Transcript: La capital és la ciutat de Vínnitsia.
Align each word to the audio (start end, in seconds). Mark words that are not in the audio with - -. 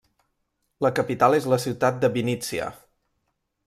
La 0.85 0.91
capital 1.01 1.37
és 1.41 1.47
la 1.53 1.61
ciutat 1.67 2.03
de 2.07 2.13
Vínnitsia. 2.19 2.75